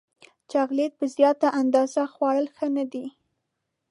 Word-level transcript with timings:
چاکلېټ 0.51 0.91
په 0.99 1.05
زیاته 1.15 1.47
اندازه 1.61 2.01
خوړل 2.13 2.45
ښه 2.55 2.67
نه 2.75 2.85
دي. 2.91 3.05